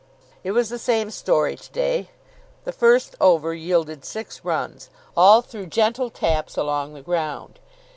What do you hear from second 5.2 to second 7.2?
through gentle taps along the